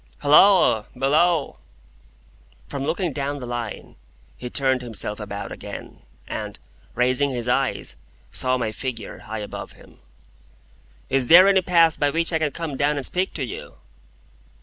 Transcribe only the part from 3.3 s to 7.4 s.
the Line, he turned himself about again, and, raising